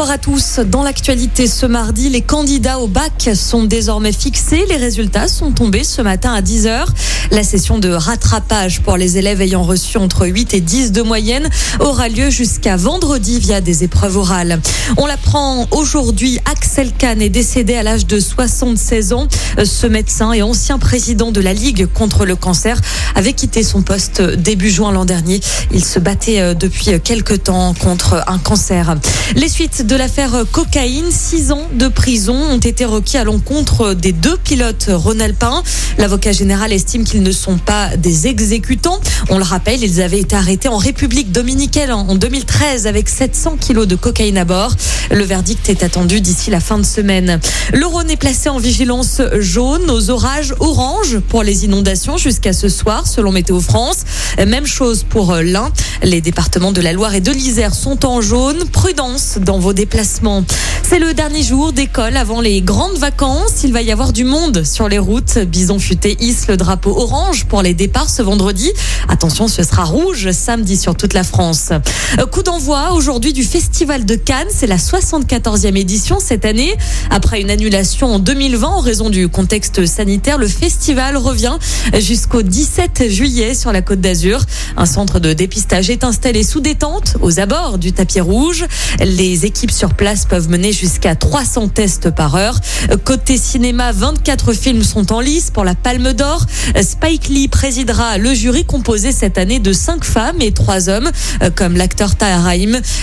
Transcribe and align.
Bonsoir 0.00 0.14
à 0.14 0.18
tous. 0.18 0.60
Dans 0.60 0.82
l'actualité 0.82 1.46
ce 1.46 1.66
mardi, 1.66 2.08
les 2.08 2.22
candidats 2.22 2.78
au 2.78 2.86
bac 2.86 3.28
sont 3.34 3.64
désormais 3.64 4.12
fixés. 4.12 4.64
Les 4.66 4.76
résultats 4.76 5.28
sont 5.28 5.52
tombés 5.52 5.84
ce 5.84 6.00
matin 6.00 6.32
à 6.32 6.40
10h. 6.40 6.86
La 7.32 7.42
session 7.42 7.78
de 7.78 7.90
rattrapage 7.90 8.80
pour 8.80 8.96
les 8.96 9.18
élèves 9.18 9.42
ayant 9.42 9.62
reçu 9.62 9.98
entre 9.98 10.26
8 10.26 10.54
et 10.54 10.62
10 10.62 10.92
de 10.92 11.02
moyenne 11.02 11.50
aura 11.80 12.08
lieu 12.08 12.30
jusqu'à 12.30 12.76
vendredi 12.76 13.38
via 13.40 13.60
des 13.60 13.84
épreuves 13.84 14.16
orales. 14.16 14.58
On 14.96 15.04
l'apprend 15.04 15.68
aujourd'hui, 15.70 16.40
Axel 16.50 16.92
Kahn 16.96 17.20
est 17.20 17.28
décédé 17.28 17.74
à 17.74 17.82
l'âge 17.82 18.06
de 18.06 18.18
76 18.18 19.12
ans. 19.12 19.28
Ce 19.62 19.86
médecin 19.86 20.32
et 20.32 20.40
ancien 20.40 20.78
président 20.78 21.30
de 21.30 21.42
la 21.42 21.52
Ligue 21.52 21.86
contre 21.92 22.24
le 22.24 22.36
cancer 22.36 22.80
avait 23.14 23.34
quitté 23.34 23.62
son 23.62 23.82
poste 23.82 24.22
début 24.22 24.70
juin 24.70 24.92
l'an 24.92 25.04
dernier. 25.04 25.40
Il 25.72 25.84
se 25.84 25.98
battait 25.98 26.40
euh, 26.40 26.54
depuis 26.54 26.98
quelques 27.04 27.44
temps 27.44 27.74
contre 27.74 28.24
un 28.26 28.38
cancer. 28.38 28.96
Les 29.36 29.48
suites 29.48 29.89
de 29.90 29.96
l'affaire 29.96 30.44
cocaïne, 30.52 31.10
six 31.10 31.50
ans 31.50 31.66
de 31.72 31.88
prison 31.88 32.36
ont 32.36 32.58
été 32.58 32.84
requis 32.84 33.16
à 33.16 33.24
l'encontre 33.24 33.94
des 33.94 34.12
deux 34.12 34.36
pilotes 34.36 34.86
Ronalpin. 34.88 35.64
L'avocat 35.98 36.30
général 36.30 36.72
estime 36.72 37.02
qu'ils 37.02 37.24
ne 37.24 37.32
sont 37.32 37.58
pas 37.58 37.96
des 37.96 38.28
exécutants. 38.28 39.00
On 39.30 39.38
le 39.38 39.42
rappelle, 39.42 39.82
ils 39.82 40.00
avaient 40.00 40.20
été 40.20 40.36
arrêtés 40.36 40.68
en 40.68 40.76
République 40.76 41.32
dominicaine 41.32 41.90
en 41.90 42.14
2013 42.14 42.86
avec 42.86 43.08
700 43.08 43.56
kilos 43.58 43.88
de 43.88 43.96
cocaïne 43.96 44.38
à 44.38 44.44
bord. 44.44 44.72
Le 45.10 45.24
verdict 45.24 45.68
est 45.68 45.82
attendu 45.82 46.20
d'ici 46.20 46.50
la 46.50 46.60
fin 46.60 46.78
de 46.78 46.86
semaine. 46.86 47.40
Le 47.72 47.84
Rhône 47.84 48.10
est 48.10 48.16
placé 48.16 48.48
en 48.48 48.58
vigilance 48.58 49.20
jaune 49.40 49.90
aux 49.90 50.10
orages 50.10 50.54
orange 50.60 51.18
pour 51.18 51.42
les 51.42 51.64
inondations 51.64 52.16
jusqu'à 52.16 52.52
ce 52.52 52.68
soir, 52.68 53.08
selon 53.08 53.32
Météo 53.32 53.58
France. 53.58 54.04
Même 54.38 54.66
chose 54.66 55.04
pour 55.08 55.34
l'Ain. 55.34 55.72
Les 56.04 56.20
départements 56.20 56.72
de 56.72 56.80
la 56.80 56.92
Loire 56.92 57.14
et 57.14 57.20
de 57.20 57.32
l'Isère 57.32 57.74
sont 57.74 58.06
en 58.06 58.20
jaune. 58.20 58.64
Prudence 58.70 59.38
dans 59.40 59.58
vos 59.58 59.69
déplacements. 59.72 60.44
C'est 60.82 60.98
le 60.98 61.14
dernier 61.14 61.44
jour 61.44 61.72
d'école 61.72 62.16
avant 62.16 62.40
les 62.40 62.62
grandes 62.62 62.98
vacances. 62.98 63.62
Il 63.62 63.72
va 63.72 63.80
y 63.80 63.92
avoir 63.92 64.12
du 64.12 64.24
monde 64.24 64.64
sur 64.64 64.88
les 64.88 64.98
routes. 64.98 65.38
Bison 65.38 65.78
Futé 65.78 66.16
hisse 66.18 66.48
le 66.48 66.56
drapeau 66.56 66.90
orange 66.96 67.44
pour 67.44 67.62
les 67.62 67.74
départs 67.74 68.10
ce 68.10 68.22
vendredi. 68.22 68.72
Attention, 69.08 69.46
ce 69.46 69.62
sera 69.62 69.84
rouge 69.84 70.32
samedi 70.32 70.76
sur 70.76 70.96
toute 70.96 71.12
la 71.12 71.22
France. 71.22 71.70
Euh, 72.18 72.26
coup 72.26 72.42
d'envoi 72.42 72.92
aujourd'hui 72.92 73.32
du 73.32 73.44
Festival 73.44 74.04
de 74.04 74.16
Cannes. 74.16 74.48
C'est 74.52 74.66
la 74.66 74.78
74e 74.78 75.76
édition 75.76 76.18
cette 76.18 76.44
année. 76.44 76.74
Après 77.10 77.40
une 77.40 77.50
annulation 77.50 78.14
en 78.14 78.18
2020 78.18 78.66
en 78.66 78.80
raison 78.80 79.10
du 79.10 79.28
contexte 79.28 79.86
sanitaire, 79.86 80.38
le 80.38 80.48
festival 80.48 81.16
revient 81.16 81.56
jusqu'au 81.98 82.42
17 82.42 83.08
juillet 83.08 83.54
sur 83.54 83.70
la 83.70 83.82
Côte 83.82 84.00
d'Azur. 84.00 84.40
Un 84.76 84.86
centre 84.86 85.20
de 85.20 85.32
dépistage 85.34 85.88
est 85.90 86.02
installé 86.02 86.42
sous 86.42 86.60
détente 86.60 87.16
aux 87.20 87.38
abords 87.38 87.78
du 87.78 87.92
tapis 87.92 88.20
rouge. 88.20 88.64
Les 88.98 89.46
équipes 89.46 89.59
sur 89.68 89.92
place 89.92 90.24
peuvent 90.24 90.48
mener 90.48 90.72
jusqu'à 90.72 91.14
300 91.14 91.68
tests 91.68 92.10
par 92.10 92.36
heure. 92.36 92.58
Côté 93.04 93.36
cinéma, 93.36 93.92
24 93.92 94.54
films 94.54 94.82
sont 94.82 95.12
en 95.12 95.20
lice 95.20 95.50
pour 95.50 95.64
la 95.64 95.74
Palme 95.74 96.14
d'Or. 96.14 96.46
Spike 96.80 97.28
Lee 97.28 97.48
présidera 97.48 98.16
le 98.16 98.32
jury 98.32 98.64
composé 98.64 99.12
cette 99.12 99.36
année 99.36 99.58
de 99.58 99.72
5 99.72 100.04
femmes 100.04 100.40
et 100.40 100.52
3 100.52 100.88
hommes, 100.88 101.10
comme 101.56 101.76
l'acteur 101.76 102.16
Tahar 102.16 102.40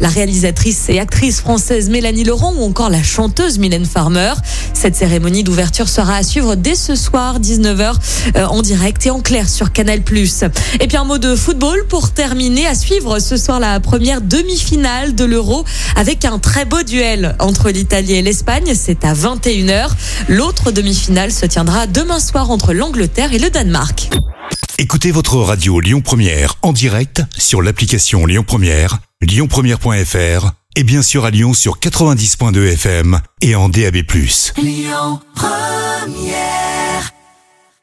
la 0.00 0.08
réalisatrice 0.08 0.88
et 0.88 0.98
actrice 0.98 1.40
française 1.40 1.88
Mélanie 1.88 2.24
Laurent 2.24 2.52
ou 2.56 2.64
encore 2.64 2.90
la 2.90 3.02
chanteuse 3.02 3.58
Mylène 3.58 3.84
Farmer. 3.84 4.32
Cette 4.74 4.96
cérémonie 4.96 5.44
d'ouverture 5.44 5.88
sera 5.88 6.16
à 6.16 6.22
suivre 6.22 6.54
dès 6.54 6.74
ce 6.74 6.94
soir, 6.94 7.38
19h, 7.38 7.94
euh, 8.36 8.46
en 8.46 8.62
direct 8.62 9.06
et 9.06 9.10
en 9.10 9.20
clair 9.20 9.48
sur 9.48 9.72
Canal+. 9.72 10.00
Et 10.80 10.86
puis 10.86 10.96
un 10.96 11.04
mot 11.04 11.18
de 11.18 11.36
football 11.36 11.86
pour 11.88 12.10
terminer, 12.10 12.66
à 12.66 12.74
suivre 12.74 13.18
ce 13.18 13.36
soir 13.36 13.60
la 13.60 13.78
première 13.80 14.20
demi-finale 14.20 15.14
de 15.14 15.24
l'Euro 15.24 15.64
avec 15.96 16.24
un 16.24 16.38
très 16.40 16.64
beau 16.64 16.82
duel 16.82 17.36
entre 17.38 17.70
l'Italie 17.70 18.14
et 18.14 18.22
l'Espagne. 18.22 18.72
C'est 18.74 19.04
à 19.04 19.14
21h. 19.14 19.90
L'autre 20.28 20.70
demi-finale 20.70 21.32
se 21.32 21.46
tiendra 21.46 21.86
demain 21.86 22.20
soir 22.20 22.50
entre 22.50 22.72
l'Angleterre 22.72 23.32
et 23.32 23.38
le 23.38 23.50
Danemark. 23.50 24.10
Écoutez 24.78 25.10
votre 25.10 25.36
radio 25.36 25.78
Lyon 25.78 26.00
Première 26.00 26.54
en 26.62 26.72
direct 26.72 27.22
sur 27.36 27.60
l'application 27.60 28.24
Lyon 28.24 28.44
Première, 28.46 28.98
lyonpremière.fr 29.20 30.52
et 30.76 30.84
bien 30.84 31.02
sûr 31.02 31.24
à 31.24 31.30
Lyon 31.30 31.52
sur 31.52 31.78
90.2 31.78 32.72
FM 32.72 33.20
et 33.42 33.54
en 33.54 33.68
DAB+. 33.68 33.96
Lyon 34.56 35.20
Première 35.34 36.69